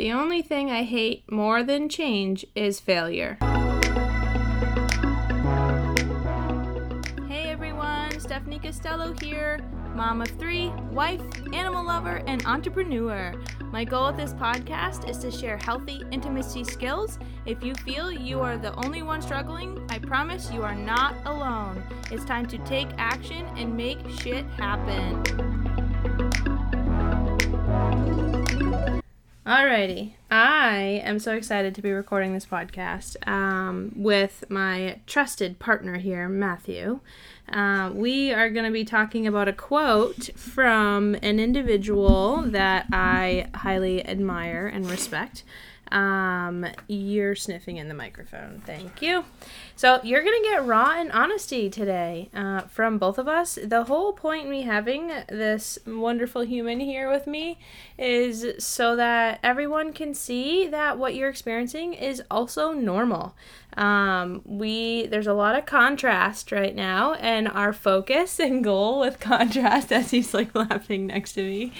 [0.00, 3.36] The only thing I hate more than change is failure.
[7.28, 9.60] Hey everyone, Stephanie Costello here,
[9.94, 11.20] mom of three, wife,
[11.52, 13.34] animal lover, and entrepreneur.
[13.72, 17.18] My goal with this podcast is to share healthy intimacy skills.
[17.44, 21.84] If you feel you are the only one struggling, I promise you are not alone.
[22.10, 25.22] It's time to take action and make shit happen.
[29.50, 35.98] Alrighty, I am so excited to be recording this podcast um, with my trusted partner
[35.98, 37.00] here, Matthew.
[37.52, 43.48] Uh, we are going to be talking about a quote from an individual that I
[43.52, 45.42] highly admire and respect.
[45.92, 48.62] Um, you're sniffing in the microphone.
[48.64, 49.24] Thank you.
[49.76, 53.58] So you're gonna get raw and honesty today uh, from both of us.
[53.62, 57.58] The whole point in me having this wonderful human here with me
[57.98, 63.34] is so that everyone can see that what you're experiencing is also normal.
[63.76, 69.20] Um, we there's a lot of contrast right now, and our focus and goal with
[69.20, 71.72] contrast, as he's like laughing next to me,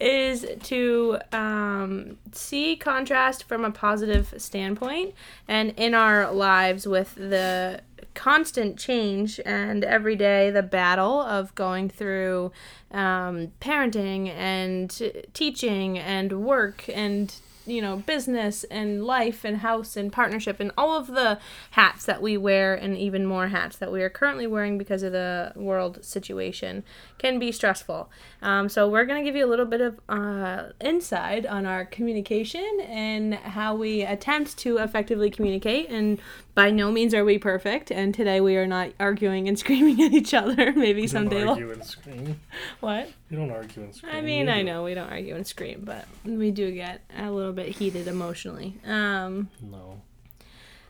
[0.00, 5.14] is to um, see contrast from a positive standpoint,
[5.46, 7.80] and in our lives with the
[8.14, 12.50] constant change and every day the battle of going through
[12.90, 20.12] um, parenting and teaching and work and you know business and life and house and
[20.12, 21.38] partnership and all of the
[21.72, 25.12] hats that we wear and even more hats that we are currently wearing because of
[25.12, 26.84] the world situation
[27.18, 28.10] can be stressful
[28.42, 31.86] um, so we're going to give you a little bit of uh, insight on our
[31.86, 36.20] communication and how we attempt to effectively communicate and
[36.54, 40.12] by no means are we perfect and today we are not arguing and screaming at
[40.12, 42.40] each other maybe You someday don't we'll argue and scream.
[42.80, 44.14] what You don't argue and scream.
[44.14, 47.30] I mean, You I know we don't argue and scream, but we do get a
[47.30, 48.78] little bit heated emotionally.
[48.86, 50.00] Um, No.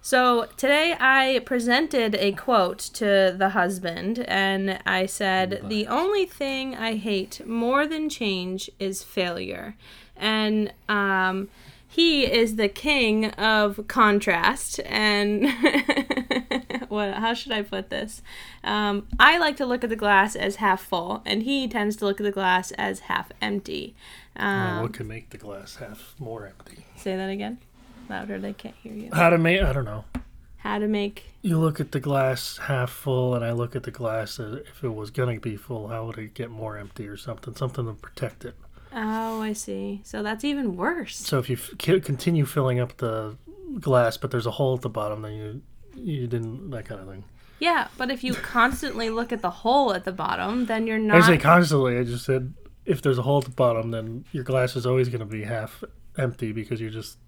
[0.00, 6.74] so today I presented a quote to the husband, and I said, The only thing
[6.74, 9.76] I hate more than change is failure.
[10.16, 11.48] And um,
[11.92, 14.80] he is the king of contrast.
[14.86, 15.44] And
[16.88, 18.22] what, how should I put this?
[18.64, 22.04] Um, I like to look at the glass as half full, and he tends to
[22.06, 23.94] look at the glass as half empty.
[24.36, 26.84] Uh, Um, what could make the glass half more empty?
[26.96, 27.58] say that again.
[28.08, 29.10] Louder, they can't hear you.
[29.12, 29.60] How to make?
[29.62, 30.04] I don't know.
[30.58, 33.90] How to make You look at the glass half full, and I look at the
[33.90, 35.88] glass as if it was gonna be full.
[35.88, 37.54] How would it get more empty or something?
[37.56, 38.54] Something to protect it.
[38.94, 40.00] Oh, I see.
[40.04, 41.16] So that's even worse.
[41.16, 43.36] So if you f- continue filling up the
[43.80, 45.62] glass, but there's a hole at the bottom, then you
[45.94, 47.24] you didn't that kind of thing.
[47.58, 51.22] Yeah, but if you constantly look at the hole at the bottom, then you're not.
[51.22, 51.98] I say constantly.
[51.98, 52.54] I just said
[52.84, 55.82] if there's a hole at the bottom, then your glass is always gonna be half
[56.18, 57.18] empty because you're just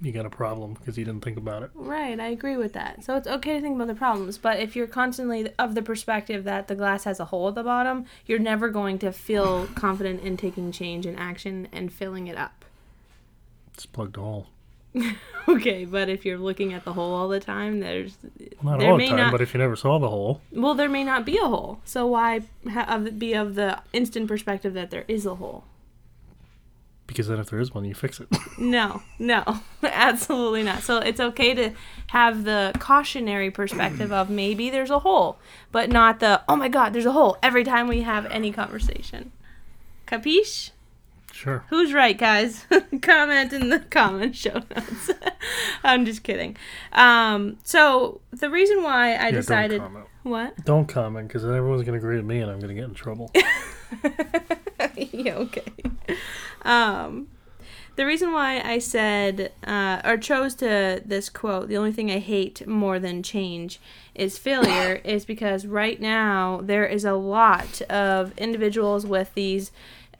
[0.00, 1.70] you got a problem because you didn't think about it.
[1.74, 3.04] Right, I agree with that.
[3.04, 6.44] So it's okay to think about the problems, but if you're constantly of the perspective
[6.44, 10.22] that the glass has a hole at the bottom, you're never going to feel confident
[10.22, 12.64] in taking change and action and filling it up.
[13.74, 14.46] It's plugged a hole.
[15.48, 18.16] Okay, but if you're looking at the hole all the time, there's
[18.62, 20.88] Not there all the time, not but if you never saw the hole, well, there
[20.88, 21.80] may not be a hole.
[21.84, 25.64] So why ha- be of the instant perspective that there is a hole?
[27.10, 28.28] Because then if there is one, you fix it.
[28.58, 29.42] No, no,
[29.82, 30.82] absolutely not.
[30.82, 31.72] So it's okay to
[32.08, 35.38] have the cautionary perspective of maybe there's a hole,
[35.72, 39.32] but not the oh my god, there's a hole every time we have any conversation.
[40.06, 40.70] Capiche?
[41.32, 41.64] sure.
[41.70, 42.66] Who's right, guys?
[43.02, 45.10] Comment in the comment show notes.
[45.82, 46.56] I'm just kidding.
[46.92, 50.64] Um, so the reason why I Yeah, decided Don't what?
[50.64, 53.32] Don't comment because then everyone's gonna agree with me, and I'm gonna get in trouble.
[54.96, 55.72] yeah, okay.
[56.62, 57.28] Um,
[57.96, 62.18] the reason why I said uh, or chose to this quote, the only thing I
[62.18, 63.78] hate more than change
[64.14, 69.70] is failure, is because right now there is a lot of individuals with these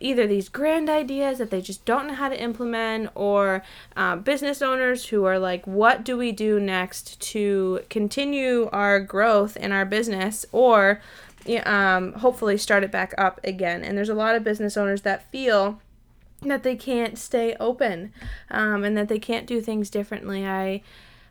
[0.03, 3.63] either these grand ideas that they just don't know how to implement or
[3.97, 9.59] uh, business owners who are like what do we do next to continue our growth
[9.59, 11.01] in our business or
[11.65, 13.83] um, hopefully start it back up again?
[13.83, 15.81] And there's a lot of business owners that feel
[16.43, 18.13] that they can't stay open
[18.51, 20.47] um, and that they can't do things differently.
[20.47, 20.83] I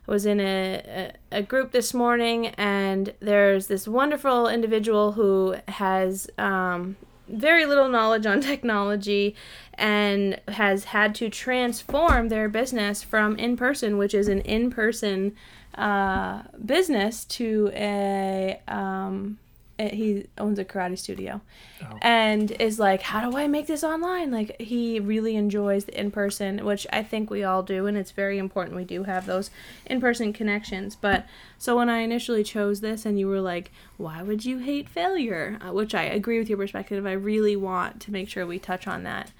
[0.06, 6.28] was in a, a, a group this morning and there's this wonderful individual who has
[6.38, 6.96] um,
[7.28, 9.34] very little knowledge on technology
[9.74, 15.34] and has had to transform their business from in person, which is an in person
[15.76, 19.38] uh, business, to a um,
[19.88, 21.40] he owns a karate studio,
[21.82, 21.98] Oh.
[22.02, 24.30] and is like, how do I make this online?
[24.30, 28.10] Like he really enjoys the in person, which I think we all do, and it's
[28.10, 29.50] very important we do have those
[29.86, 30.94] in person connections.
[30.96, 31.24] But
[31.58, 35.58] so when I initially chose this, and you were like, why would you hate failure?
[35.60, 37.06] Uh, which I agree with your perspective.
[37.06, 39.30] I really want to make sure we touch on that.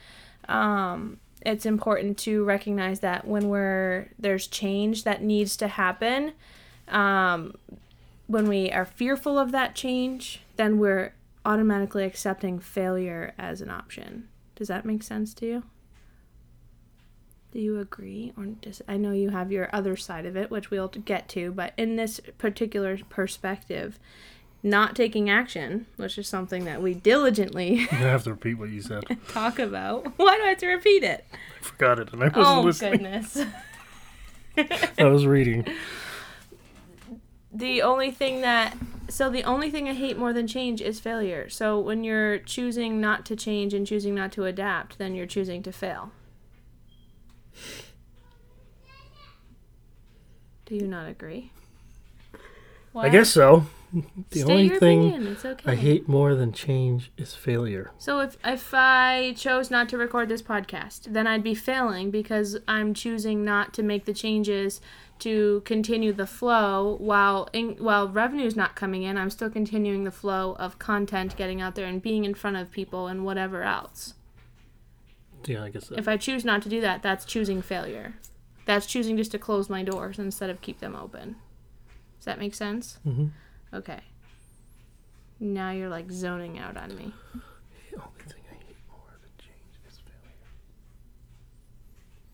[0.48, 6.32] Um, it's important to recognize that when we're there's change that needs to happen
[6.88, 7.54] um,
[8.30, 11.12] when we are fearful of that change then we're
[11.44, 15.62] automatically accepting failure as an option does that make sense to you
[17.52, 20.70] do you agree or just i know you have your other side of it which
[20.70, 23.98] we'll get to but in this particular perspective
[24.62, 28.82] not taking action which is something that we diligently You have to repeat what you
[28.82, 29.02] said.
[29.28, 32.46] talk about why do i have to repeat it I forgot it, and I wasn't
[32.46, 32.92] oh listening.
[32.92, 33.38] goodness
[34.98, 35.64] I was reading.
[37.52, 38.76] The only thing that
[39.08, 41.48] so the only thing I hate more than change is failure.
[41.48, 45.62] So when you're choosing not to change and choosing not to adapt, then you're choosing
[45.64, 46.12] to fail.
[50.66, 51.50] Do you not agree?
[52.94, 53.66] I guess so.
[54.30, 55.26] The State only thing.
[55.26, 55.72] It's okay.
[55.72, 57.90] I hate more than change is failure.
[57.98, 62.56] So if if I chose not to record this podcast, then I'd be failing because
[62.68, 64.80] I'm choosing not to make the changes
[65.20, 69.16] to continue the flow while in, while revenue's not coming in.
[69.16, 72.70] I'm still continuing the flow of content getting out there and being in front of
[72.70, 74.14] people and whatever else.
[75.46, 75.94] Yeah, I guess so.
[75.96, 78.14] If I choose not to do that, that's choosing failure.
[78.66, 81.36] That's choosing just to close my doors instead of keep them open.
[82.18, 82.98] Does that make sense?
[83.04, 83.28] hmm
[83.72, 84.00] Okay.
[85.38, 87.14] Now you're like zoning out on me.
[87.90, 90.36] The only thing I hate more than change is failure.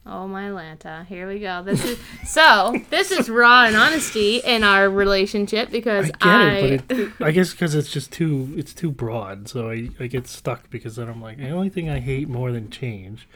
[0.09, 1.63] Oh my Lanta, here we go.
[1.65, 2.77] This is so.
[2.91, 6.53] This is raw and honesty in our relationship because I I.
[6.59, 10.07] it, but it, I guess because it's just too it's too broad, so I, I
[10.07, 13.29] get stuck because then I'm like the only thing I hate more than change,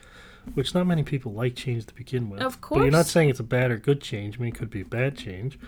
[0.55, 2.41] which not many people like change to begin with.
[2.41, 4.39] Of but you're not saying it's a bad or good change.
[4.39, 5.59] I mean, it could be a bad change.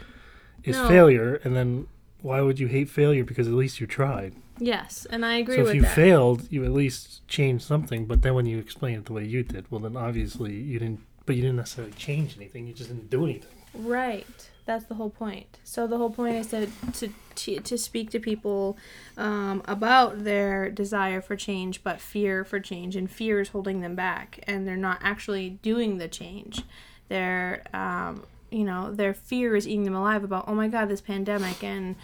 [0.62, 0.86] Is No.
[0.86, 1.88] failure, and then
[2.22, 3.24] why would you hate failure?
[3.24, 4.34] Because at least you tried.
[4.58, 5.94] yes, and I agree so if you that.
[5.94, 8.06] failed, you at least changed something.
[8.06, 11.00] But then when you explain it the way you did, well, then obviously you didn't.
[11.24, 12.66] But you didn't necessarily change anything.
[12.66, 13.50] You just didn't do anything.
[13.74, 14.26] Right.
[14.64, 15.58] That's the whole point.
[15.64, 18.76] So the whole point is to to to, to speak to people
[19.16, 23.94] um, about their desire for change, but fear for change, and fear is holding them
[23.96, 26.62] back, and they're not actually doing the change.
[27.08, 31.00] They're um, you know their fear is eating them alive about oh my god this
[31.00, 31.96] pandemic and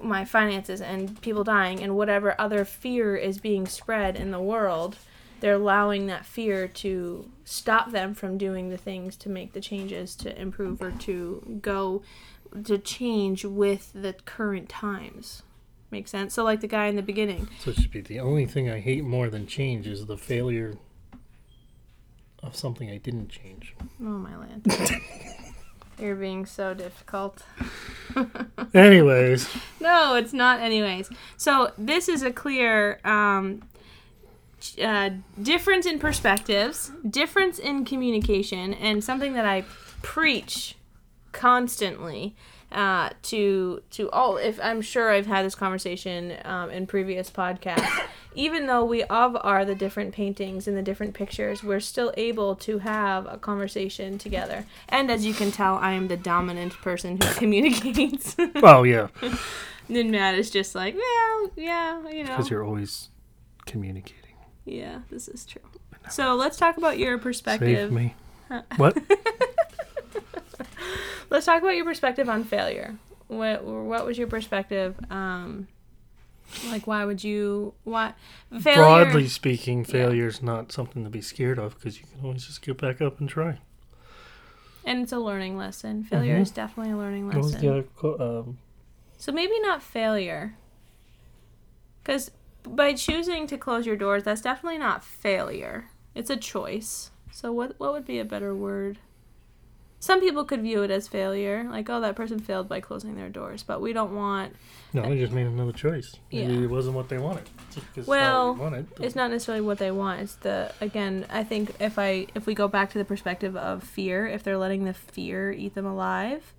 [0.00, 4.96] my finances and people dying and whatever other fear is being spread in the world
[5.40, 10.16] they're allowing that fear to stop them from doing the things to make the changes
[10.16, 12.02] to improve or to go
[12.64, 15.42] to change with the current times.
[15.90, 16.34] Make sense?
[16.34, 17.48] So like the guy in the beginning.
[17.60, 20.74] So it should be the only thing I hate more than change is the failure
[22.42, 23.74] of something I didn't change.
[24.00, 24.64] oh my land
[26.00, 27.42] you're being so difficult.
[28.74, 29.48] Anyways,
[29.80, 31.10] no it's not anyways.
[31.36, 33.62] So this is a clear um,
[34.82, 35.10] uh,
[35.40, 39.62] difference in perspectives difference in communication and something that i
[40.02, 40.74] preach
[41.32, 42.34] constantly
[42.72, 48.02] uh, to to all if i'm sure i've had this conversation um, in previous podcasts
[48.38, 52.54] even though we of are the different paintings and the different pictures we're still able
[52.54, 57.20] to have a conversation together and as you can tell i am the dominant person
[57.20, 59.08] who communicates oh yeah,
[59.88, 62.30] then Matt is just like, well, yeah, you know.
[62.30, 63.08] because you're always
[63.66, 64.36] communicating.
[64.64, 65.62] Yeah, this is true.
[66.10, 67.90] So let's talk about your perspective.
[67.90, 68.14] Save me.
[68.76, 68.96] What?
[71.30, 72.96] Let's talk about your perspective on failure.
[73.26, 74.96] What what was your perspective?
[75.10, 75.68] Um,
[76.64, 78.14] like, why would you why
[78.60, 79.04] failure?
[79.04, 82.78] Broadly speaking, failure's not something to be scared of because you can always just get
[82.78, 83.58] back up and try.
[84.84, 86.02] and it's a learning lesson.
[86.02, 86.40] Failure Mhm.
[86.42, 87.60] is definitely a learning What was lesson.
[87.60, 88.20] the other quote?
[88.20, 88.58] Um,
[89.18, 90.54] So maybe not failure.
[92.02, 92.30] Because
[92.62, 95.90] by choosing to close your doors, that's definitely not failure.
[96.14, 97.10] It's a choice.
[97.30, 98.98] So what what would be a better word?
[100.00, 103.28] Some people could view it as failure, like oh that person failed by closing their
[103.28, 104.54] doors, but we don't want.
[104.92, 106.14] no, they just made another choice.
[106.32, 106.60] Maybe Yeah.
[106.64, 107.44] it wasn't what they wanted.
[107.70, 110.20] 'cause it's not Well, wanted, It's not necessarily what they want.
[110.20, 111.26] It's the again.
[111.30, 114.56] I think if I if we go back to the perspective of fear, if they're
[114.56, 116.54] letting the fear eat them alive,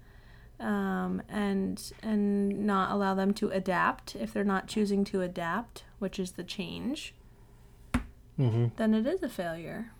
[0.60, 6.20] um, and and not allow them to adapt, if they're not choosing to adapt, which
[6.20, 7.14] is the change,
[8.36, 9.92] hmm then it is a failure.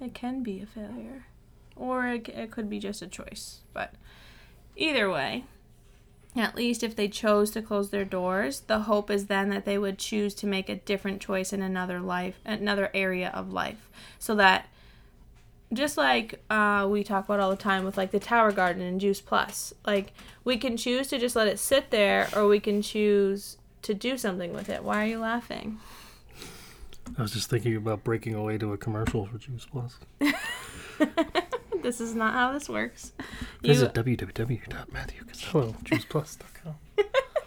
[0.00, 1.26] It can be a failure,
[1.76, 3.60] or it, it could be just a choice.
[3.72, 3.94] But
[4.76, 5.44] either way,
[6.34, 9.76] at least if they chose to close their doors, the hope is then that they
[9.76, 14.34] would choose to make a different choice in another life, another area of life, so
[14.36, 14.68] that
[15.72, 19.00] just like uh, we talk about all the time with like the Tower Garden and
[19.00, 20.12] Juice Plus, like
[20.44, 24.16] we can choose to just let it sit there, or we can choose to do
[24.16, 24.82] something with it.
[24.82, 25.80] Why are you laughing?
[27.18, 29.98] I was just thinking about breaking away to a commercial for Juice Plus.
[31.82, 33.12] this is not how this works.
[33.62, 36.74] Visit www.matthewcostellojuiceplus.com.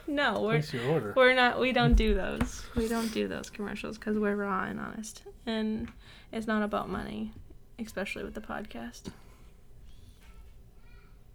[0.08, 1.14] no, we're Place your order.
[1.16, 1.60] we're not.
[1.60, 2.66] We don't do those.
[2.76, 5.90] We don't do those commercials because we're raw and honest, and
[6.32, 7.32] it's not about money,
[7.80, 9.04] especially with the podcast.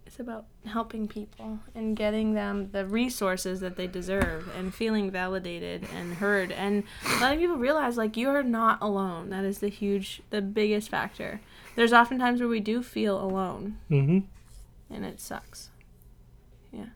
[0.05, 5.87] It's about helping people and getting them the resources that they deserve and feeling validated
[5.95, 6.83] and heard and
[7.21, 9.29] letting people realize like you're not alone.
[9.29, 11.39] That is the huge, the biggest factor.
[11.75, 14.19] There's often times where we do feel alone Mm-hmm.
[14.93, 15.69] and it sucks.
[16.71, 16.87] Yeah.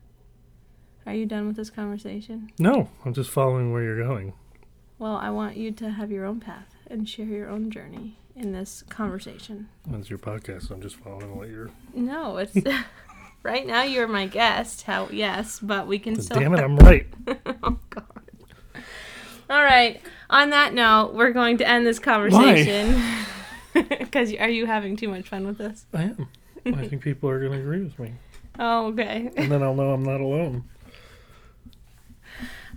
[1.06, 2.50] Are you done with this conversation?
[2.58, 4.32] No, I'm just following where you're going.
[4.98, 8.52] Well, I want you to have your own path and share your own journey in
[8.52, 9.68] this conversation.
[9.92, 10.68] It's your podcast.
[10.68, 11.70] So I'm just following what you're.
[11.94, 12.56] No, it's
[13.42, 14.82] right now you're my guest.
[14.82, 17.06] How yes, but we can still Damn it, I'm right.
[17.62, 18.04] oh god.
[19.48, 20.00] All right.
[20.28, 23.00] On that note, we're going to end this conversation.
[23.98, 25.86] Because are you having too much fun with this?
[25.92, 26.28] I am.
[26.66, 28.12] I think people are going to agree with me.
[28.58, 29.30] Oh, okay.
[29.36, 30.64] And then I'll know I'm not alone.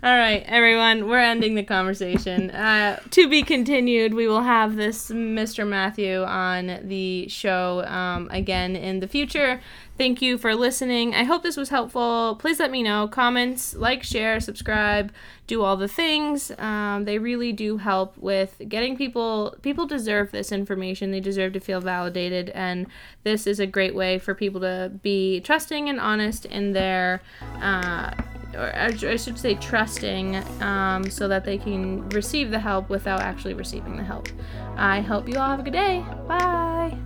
[0.02, 2.50] All right, everyone, we're ending the conversation.
[2.50, 5.68] Uh, to be continued, we will have this Mr.
[5.68, 9.60] Matthew on the show um, again in the future.
[9.98, 11.14] Thank you for listening.
[11.14, 12.36] I hope this was helpful.
[12.36, 13.08] Please let me know.
[13.08, 15.12] Comments, like, share, subscribe,
[15.46, 16.50] do all the things.
[16.56, 19.54] Um, they really do help with getting people.
[19.60, 21.10] People deserve this information.
[21.10, 22.86] They deserve to feel validated, and
[23.24, 27.20] this is a great way for people to be trusting and honest in their.
[27.60, 28.12] Uh,
[28.54, 33.54] or I should say trusting, um, so that they can receive the help without actually
[33.54, 34.28] receiving the help.
[34.76, 36.04] I hope you all have a good day.
[36.26, 36.96] Bye.